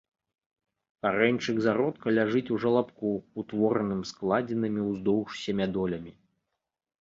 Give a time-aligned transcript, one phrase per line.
[1.05, 3.11] Карэньчык зародка ляжыць у жалабку,
[3.43, 6.11] утвораным складзенымі ўздоўж семядолямі.